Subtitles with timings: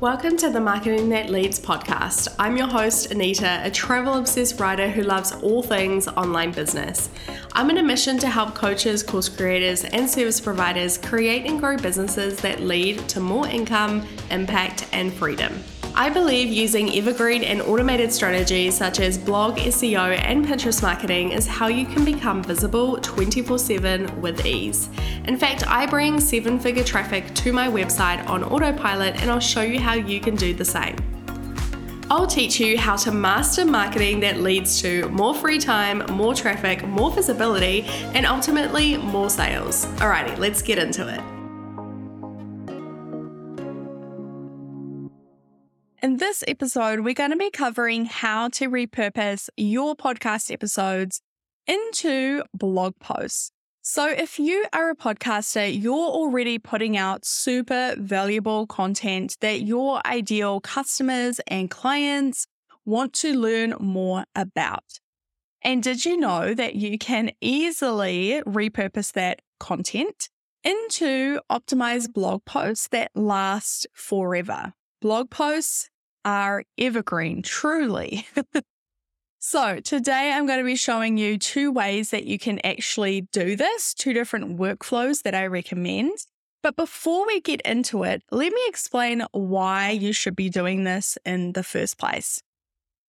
[0.00, 2.34] Welcome to the Marketing That Leads podcast.
[2.36, 7.08] I'm your host, Anita, a travel obsessed writer who loves all things online business.
[7.52, 11.76] I'm on a mission to help coaches, course creators, and service providers create and grow
[11.76, 15.62] businesses that lead to more income, impact, and freedom.
[15.96, 21.46] I believe using evergreen and automated strategies such as blog, SEO, and Pinterest marketing is
[21.46, 24.88] how you can become visible 24 7 with ease.
[25.26, 29.62] In fact, I bring seven figure traffic to my website on autopilot, and I'll show
[29.62, 30.96] you how you can do the same.
[32.10, 36.84] I'll teach you how to master marketing that leads to more free time, more traffic,
[36.84, 37.82] more visibility,
[38.14, 39.86] and ultimately more sales.
[40.00, 41.33] Alrighty, let's get into it.
[46.04, 51.22] In this episode, we're going to be covering how to repurpose your podcast episodes
[51.66, 53.52] into blog posts.
[53.80, 60.06] So, if you are a podcaster, you're already putting out super valuable content that your
[60.06, 62.46] ideal customers and clients
[62.84, 65.00] want to learn more about.
[65.62, 70.28] And did you know that you can easily repurpose that content
[70.62, 74.74] into optimized blog posts that last forever?
[75.00, 75.90] Blog posts
[76.24, 78.26] are evergreen, truly.
[79.38, 83.56] so, today I'm going to be showing you two ways that you can actually do
[83.56, 86.12] this, two different workflows that I recommend.
[86.62, 91.18] But before we get into it, let me explain why you should be doing this
[91.24, 92.40] in the first place.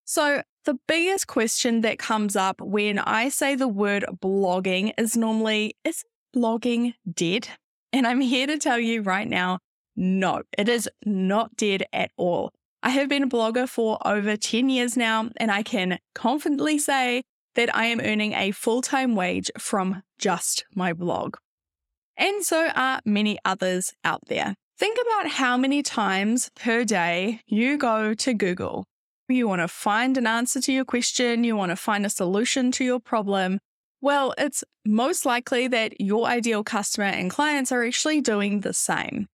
[0.04, 5.76] So, the biggest question that comes up when I say the word blogging is normally
[5.84, 6.04] is
[6.36, 7.48] blogging dead?
[7.94, 9.60] And I'm here to tell you right now
[9.96, 12.52] no, it is not dead at all.
[12.86, 17.24] I have been a blogger for over 10 years now, and I can confidently say
[17.56, 21.36] that I am earning a full time wage from just my blog.
[22.16, 24.54] And so are many others out there.
[24.78, 28.86] Think about how many times per day you go to Google.
[29.28, 32.72] You want to find an answer to your question, you want to find a solution
[32.74, 33.58] to your problem.
[34.00, 39.26] Well, it's most likely that your ideal customer and clients are actually doing the same.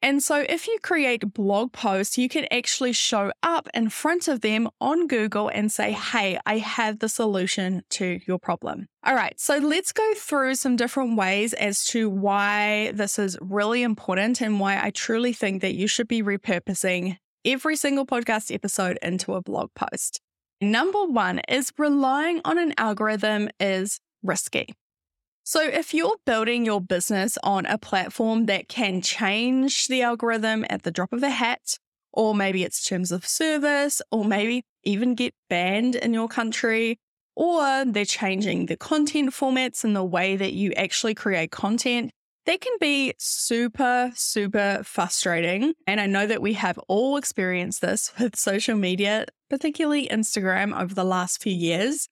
[0.00, 4.42] And so, if you create blog posts, you can actually show up in front of
[4.42, 8.86] them on Google and say, Hey, I have the solution to your problem.
[9.04, 13.82] All right, so let's go through some different ways as to why this is really
[13.82, 18.98] important and why I truly think that you should be repurposing every single podcast episode
[19.02, 20.20] into a blog post.
[20.60, 24.74] Number one is relying on an algorithm is risky.
[25.48, 30.82] So, if you're building your business on a platform that can change the algorithm at
[30.82, 31.78] the drop of a hat,
[32.12, 36.98] or maybe it's terms of service, or maybe even get banned in your country,
[37.34, 42.10] or they're changing the content formats and the way that you actually create content,
[42.44, 45.72] they can be super, super frustrating.
[45.86, 50.92] And I know that we have all experienced this with social media, particularly Instagram, over
[50.92, 52.06] the last few years.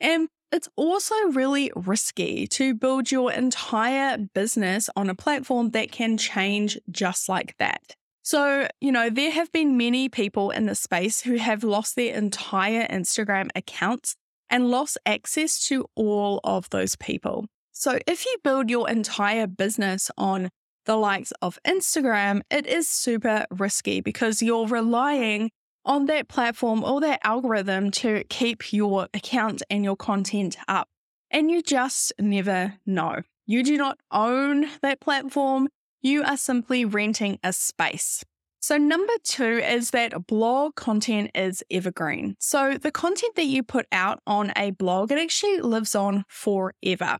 [0.00, 6.16] And it's also really risky to build your entire business on a platform that can
[6.16, 7.94] change just like that.
[8.22, 12.14] So, you know, there have been many people in the space who have lost their
[12.14, 14.16] entire Instagram accounts
[14.50, 17.46] and lost access to all of those people.
[17.72, 20.50] So, if you build your entire business on
[20.84, 25.50] the likes of Instagram, it is super risky because you're relying
[25.88, 30.88] on that platform or that algorithm to keep your account and your content up.
[31.30, 33.22] And you just never know.
[33.46, 35.68] You do not own that platform,
[36.02, 38.22] you are simply renting a space.
[38.60, 42.36] So, number two is that blog content is evergreen.
[42.38, 47.18] So, the content that you put out on a blog, it actually lives on forever.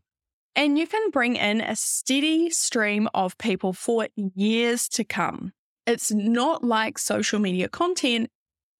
[0.55, 5.53] And you can bring in a steady stream of people for years to come.
[5.87, 8.29] It's not like social media content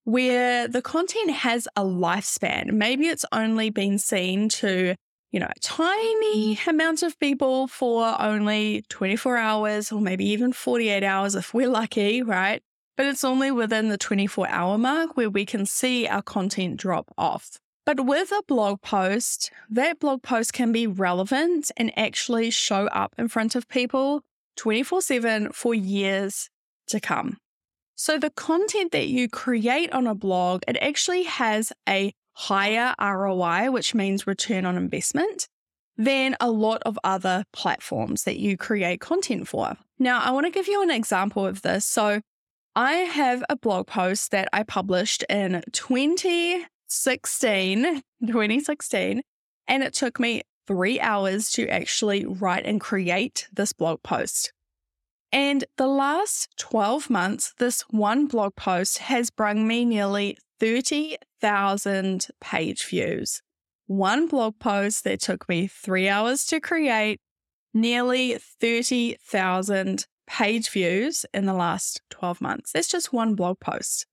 [0.03, 2.71] where the content has a lifespan.
[2.71, 4.95] Maybe it's only been seen to,
[5.31, 6.69] you know, a tiny mm-hmm.
[6.69, 12.21] amount of people for only 24 hours or maybe even 48 hours if we're lucky,
[12.21, 12.61] right?
[12.97, 17.13] But it's only within the 24 hour mark where we can see our content drop
[17.17, 17.59] off.
[17.85, 23.15] But with a blog post, that blog post can be relevant and actually show up
[23.17, 24.21] in front of people
[24.57, 26.49] 24 7 for years
[26.87, 27.37] to come.
[27.99, 33.71] So the content that you create on a blog, it actually has a higher ROI,
[33.71, 35.49] which means return on investment,
[35.97, 39.75] than a lot of other platforms that you create content for.
[39.99, 41.85] Now, I want to give you an example of this.
[41.85, 42.21] So
[42.73, 47.83] I have a blog post that I published in 2016,
[48.25, 49.21] 2016,
[49.67, 54.53] and it took me three hours to actually write and create this blog post.
[55.31, 62.85] And the last 12 months, this one blog post has brung me nearly 30,000 page
[62.85, 63.41] views.
[63.85, 67.19] One blog post that took me three hours to create,
[67.73, 72.71] nearly 30,000 page views in the last 12 months.
[72.71, 74.05] That's just one blog post.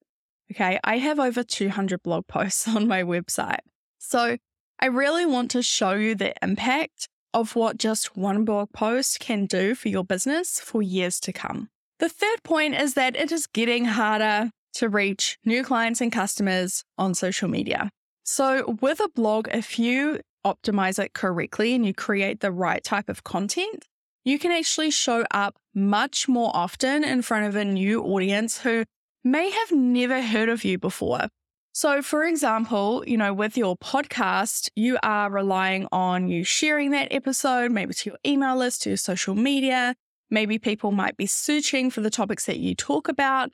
[0.52, 3.60] Okay, I have over 200 blog posts on my website.
[3.98, 4.36] So
[4.78, 9.44] I really want to show you the impact of what just one blog post can
[9.44, 11.68] do for your business for years to come.
[11.98, 16.82] The third point is that it is getting harder to reach new clients and customers
[16.96, 17.90] on social media.
[18.24, 23.10] So, with a blog, if you optimize it correctly and you create the right type
[23.10, 23.84] of content,
[24.24, 28.84] you can actually show up much more often in front of a new audience who
[29.22, 31.28] may have never heard of you before.
[31.76, 37.08] So, for example, you know, with your podcast, you are relying on you sharing that
[37.10, 39.94] episode, maybe to your email list, to your social media.
[40.30, 43.50] Maybe people might be searching for the topics that you talk about.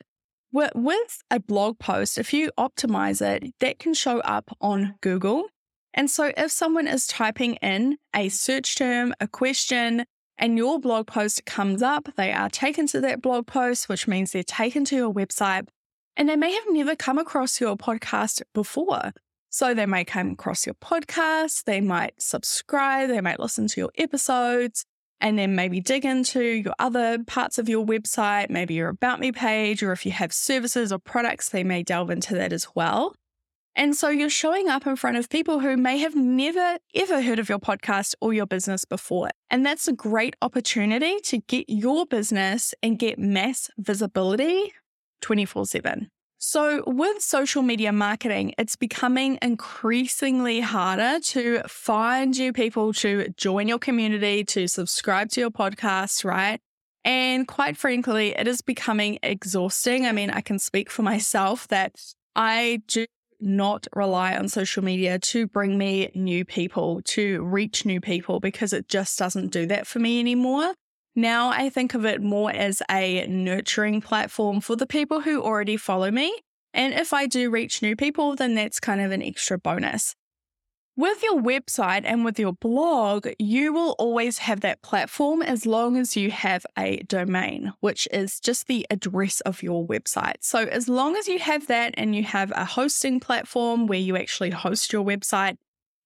[0.52, 5.48] With a blog post, if you optimize it, that can show up on Google.
[5.92, 10.04] And so, if someone is typing in a search term, a question,
[10.38, 14.30] and your blog post comes up, they are taken to that blog post, which means
[14.30, 15.66] they're taken to your website
[16.16, 19.12] and they may have never come across your podcast before.
[19.50, 23.90] So they may come across your podcast, they might subscribe, they might listen to your
[23.98, 24.84] episodes,
[25.20, 29.30] and then maybe dig into your other parts of your website, maybe your About Me
[29.30, 33.14] page, or if you have services or products, they may delve into that as well.
[33.74, 37.38] And so you're showing up in front of people who may have never, ever heard
[37.38, 39.30] of your podcast or your business before.
[39.48, 44.72] And that's a great opportunity to get your business and get mass visibility
[45.22, 46.08] 24 7.
[46.44, 53.68] So, with social media marketing, it's becoming increasingly harder to find you people to join
[53.68, 56.58] your community, to subscribe to your podcast, right?
[57.04, 60.04] And quite frankly, it is becoming exhausting.
[60.04, 61.94] I mean, I can speak for myself that
[62.34, 63.06] I do
[63.38, 68.72] not rely on social media to bring me new people, to reach new people, because
[68.72, 70.74] it just doesn't do that for me anymore.
[71.14, 75.76] Now I think of it more as a nurturing platform for the people who already
[75.76, 76.34] follow me.
[76.74, 80.14] And if I do reach new people, then that's kind of an extra bonus.
[80.94, 85.96] With your website and with your blog, you will always have that platform as long
[85.96, 90.36] as you have a domain, which is just the address of your website.
[90.40, 94.18] So, as long as you have that and you have a hosting platform where you
[94.18, 95.56] actually host your website,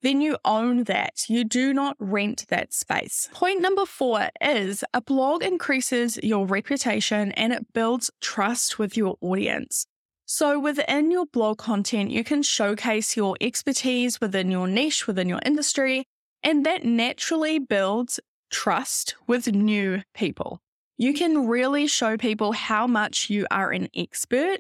[0.03, 1.29] then you own that.
[1.29, 3.29] You do not rent that space.
[3.33, 9.17] Point number four is a blog increases your reputation and it builds trust with your
[9.21, 9.87] audience.
[10.29, 15.41] So, within your blog content, you can showcase your expertise within your niche, within your
[15.47, 16.05] industry,
[16.43, 18.19] and that naturally builds
[18.51, 20.61] trust with new people.
[20.99, 24.59] You can really show people how much you are an expert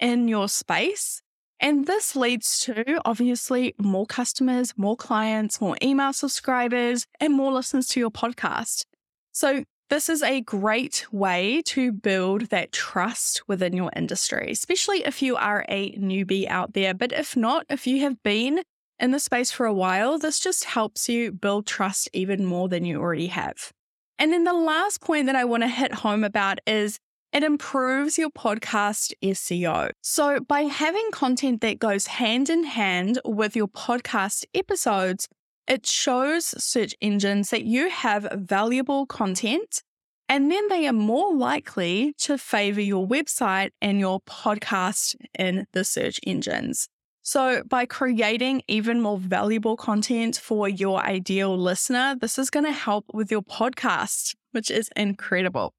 [0.00, 1.22] in your space
[1.64, 7.88] and this leads to obviously more customers, more clients, more email subscribers, and more listens
[7.88, 8.84] to your podcast.
[9.32, 15.22] So, this is a great way to build that trust within your industry, especially if
[15.22, 16.92] you are a newbie out there.
[16.92, 18.62] But if not, if you have been
[18.98, 22.84] in the space for a while, this just helps you build trust even more than
[22.84, 23.72] you already have.
[24.18, 26.98] And then the last point that I want to hit home about is
[27.34, 29.90] it improves your podcast SEO.
[30.00, 35.28] So, by having content that goes hand in hand with your podcast episodes,
[35.66, 39.82] it shows search engines that you have valuable content,
[40.28, 45.82] and then they are more likely to favor your website and your podcast in the
[45.82, 46.86] search engines.
[47.22, 52.72] So, by creating even more valuable content for your ideal listener, this is going to
[52.72, 55.72] help with your podcast, which is incredible.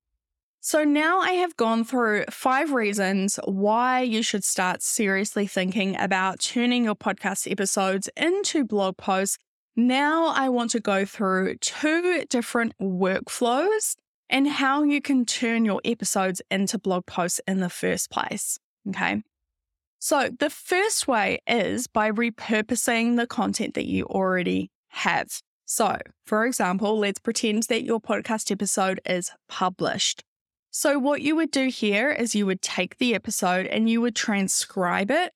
[0.66, 6.40] So now I have gone through five reasons why you should start seriously thinking about
[6.40, 9.38] turning your podcast episodes into blog posts.
[9.76, 13.96] Now I want to go through two different workflows
[14.28, 18.58] and how you can turn your episodes into blog posts in the first place.
[18.90, 19.22] Okay.
[20.00, 25.28] So the first way is by repurposing the content that you already have.
[25.66, 30.24] So, for example, let's pretend that your podcast episode is published.
[30.77, 34.13] So, what you would do here is you would take the episode and you would
[34.13, 35.32] transcribe it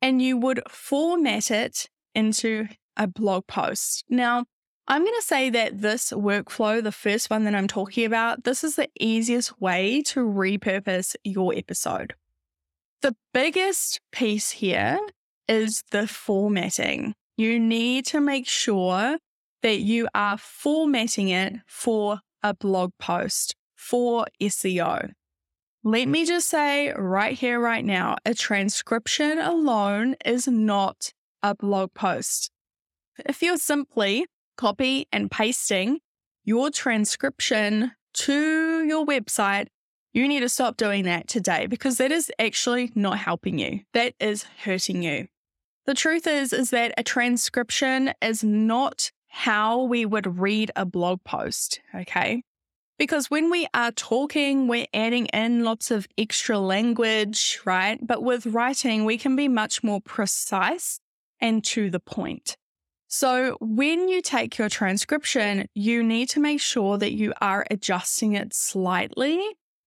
[0.00, 4.04] and you would format it into a blog post.
[4.08, 4.44] Now,
[4.86, 8.62] I'm going to say that this workflow, the first one that I'm talking about, this
[8.62, 12.14] is the easiest way to repurpose your episode.
[13.02, 15.00] The biggest piece here
[15.48, 17.12] is the formatting.
[17.36, 19.18] You need to make sure
[19.62, 23.56] that you are formatting it for a blog post.
[23.76, 25.10] For SEO.
[25.84, 31.94] Let me just say right here, right now, a transcription alone is not a blog
[31.94, 32.50] post.
[33.24, 36.00] If you're simply copy and pasting
[36.44, 39.68] your transcription to your website,
[40.12, 43.80] you need to stop doing that today because that is actually not helping you.
[43.92, 45.28] That is hurting you.
[45.84, 51.22] The truth is is that a transcription is not how we would read a blog
[51.22, 52.42] post, okay?
[52.98, 57.98] Because when we are talking, we're adding in lots of extra language, right?
[58.04, 60.98] But with writing, we can be much more precise
[61.40, 62.56] and to the point.
[63.08, 68.32] So, when you take your transcription, you need to make sure that you are adjusting
[68.32, 69.40] it slightly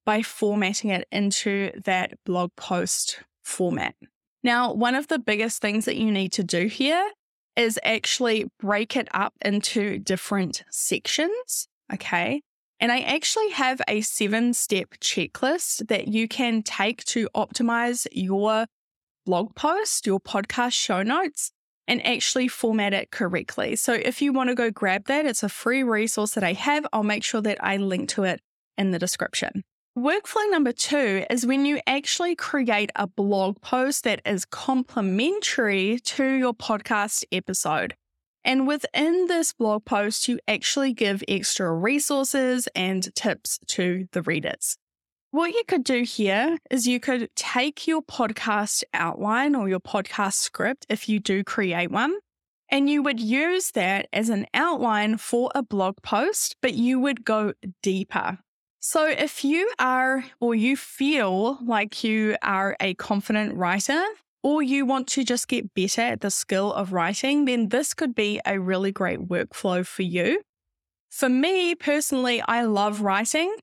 [0.05, 3.95] by formatting it into that blog post format.
[4.41, 7.11] Now, one of the biggest things that you need to do here
[7.55, 11.67] is actually break it up into different sections.
[11.93, 12.41] Okay.
[12.79, 18.67] And I actually have a seven step checklist that you can take to optimize your
[19.25, 21.51] blog post, your podcast show notes,
[21.87, 23.75] and actually format it correctly.
[23.75, 26.85] So if you want to go grab that, it's a free resource that I have.
[26.93, 28.39] I'll make sure that I link to it
[28.77, 29.63] in the description.
[29.97, 36.23] Workflow number two is when you actually create a blog post that is complementary to
[36.23, 37.95] your podcast episode.
[38.43, 44.77] And within this blog post, you actually give extra resources and tips to the readers.
[45.31, 50.33] What you could do here is you could take your podcast outline or your podcast
[50.33, 52.17] script, if you do create one,
[52.69, 57.25] and you would use that as an outline for a blog post, but you would
[57.25, 57.53] go
[57.83, 58.39] deeper.
[58.79, 64.01] So, if you are or you feel like you are a confident writer,
[64.43, 68.15] or you want to just get better at the skill of writing, then this could
[68.15, 70.41] be a really great workflow for you.
[71.09, 73.55] For me personally, I love writing,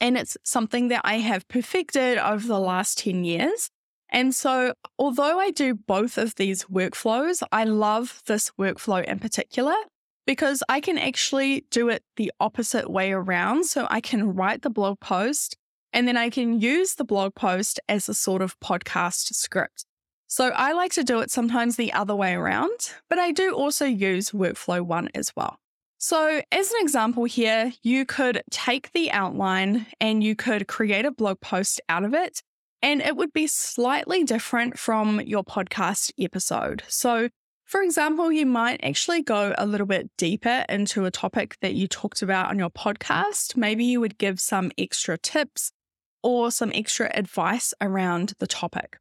[0.00, 3.68] and it's something that I have perfected over the last 10 years.
[4.08, 9.74] And so, although I do both of these workflows, I love this workflow in particular
[10.26, 13.64] because I can actually do it the opposite way around.
[13.64, 15.56] So, I can write the blog post
[15.92, 19.84] and then I can use the blog post as a sort of podcast script.
[20.32, 23.84] So I like to do it sometimes the other way around, but I do also
[23.84, 25.58] use Workflow One as well.
[25.98, 31.10] So, as an example here, you could take the outline and you could create a
[31.10, 32.42] blog post out of it,
[32.80, 36.82] and it would be slightly different from your podcast episode.
[36.88, 37.28] So,
[37.66, 41.86] for example, you might actually go a little bit deeper into a topic that you
[41.86, 43.54] talked about on your podcast.
[43.54, 45.72] Maybe you would give some extra tips
[46.22, 48.96] or some extra advice around the topic.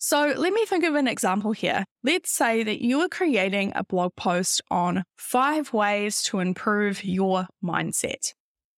[0.00, 1.84] So let me think of an example here.
[2.04, 7.48] Let's say that you are creating a blog post on five ways to improve your
[7.64, 8.32] mindset.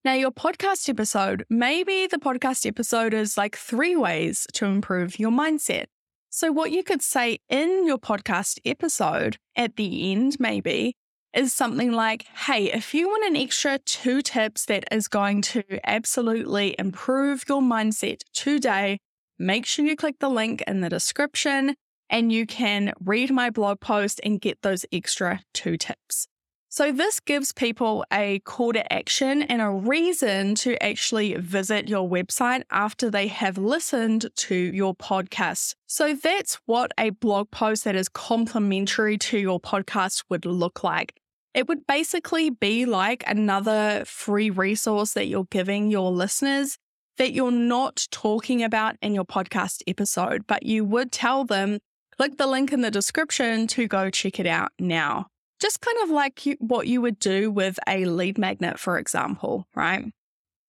[0.05, 5.31] Now, your podcast episode, maybe the podcast episode is like three ways to improve your
[5.31, 5.87] mindset.
[6.29, 10.95] So, what you could say in your podcast episode at the end, maybe,
[11.33, 15.63] is something like, hey, if you want an extra two tips that is going to
[15.83, 18.99] absolutely improve your mindset today,
[19.39, 21.75] make sure you click the link in the description
[22.09, 26.27] and you can read my blog post and get those extra two tips.
[26.71, 32.07] So, this gives people a call to action and a reason to actually visit your
[32.07, 35.73] website after they have listened to your podcast.
[35.87, 41.15] So, that's what a blog post that is complementary to your podcast would look like.
[41.55, 46.77] It would basically be like another free resource that you're giving your listeners
[47.19, 51.77] that you're not talking about in your podcast episode, but you would tell them,
[52.17, 55.27] click the link in the description to go check it out now.
[55.59, 59.67] Just kind of like you, what you would do with a lead magnet, for example,
[59.75, 60.05] right?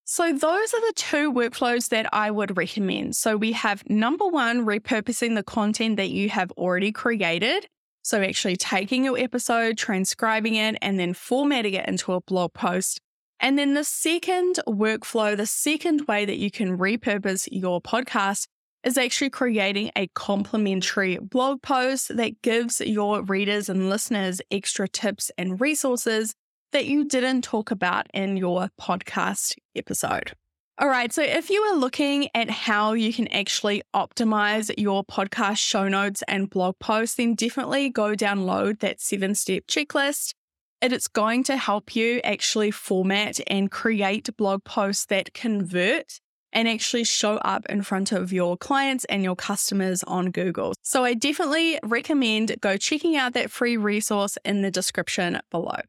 [0.03, 3.15] So, those are the two workflows that I would recommend.
[3.15, 7.65] So, we have number one, repurposing the content that you have already created.
[8.01, 12.99] So, actually taking your episode, transcribing it, and then formatting it into a blog post
[13.41, 18.47] and then the second workflow, the second way that you can repurpose your podcast
[18.83, 25.31] is actually creating a complimentary blog post that gives your readers and listeners extra tips
[25.37, 26.35] and resources
[26.71, 30.33] that you didn't talk about in your podcast episode.
[30.77, 35.57] All right, so if you are looking at how you can actually optimize your podcast
[35.57, 40.33] show notes and blog posts, then definitely go download that seven step checklist
[40.81, 46.19] it's going to help you actually format and create blog posts that convert
[46.53, 50.73] and actually show up in front of your clients and your customers on Google.
[50.81, 55.79] So I definitely recommend go checking out that free resource in the description below.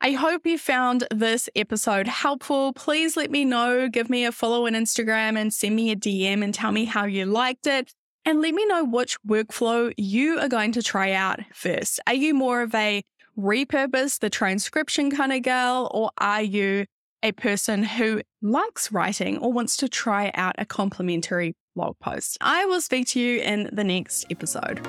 [0.00, 2.74] I hope you found this episode helpful.
[2.74, 3.88] Please let me know.
[3.88, 7.06] Give me a follow on Instagram and send me a DM and tell me how
[7.06, 7.90] you liked it.
[8.26, 12.00] And let me know which workflow you are going to try out first.
[12.06, 13.02] Are you more of a
[13.38, 16.86] repurpose the transcription kind of girl, or are you
[17.22, 22.38] a person who likes writing or wants to try out a complimentary blog post?
[22.40, 24.80] I will speak to you in the next episode.